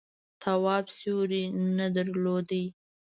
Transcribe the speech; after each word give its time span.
تواب 0.41 0.85
سیوری 0.97 1.43
نه 1.77 1.87
درلود. 1.95 2.49